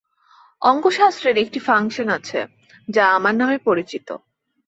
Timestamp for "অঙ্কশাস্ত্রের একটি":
0.61-1.59